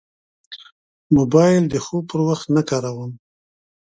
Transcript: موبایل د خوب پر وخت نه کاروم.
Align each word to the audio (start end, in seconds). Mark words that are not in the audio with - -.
موبایل 1.15 1.63
د 1.69 1.75
خوب 1.85 2.03
پر 2.11 2.19
وخت 2.29 2.47
نه 2.55 2.61
کاروم. 2.69 3.11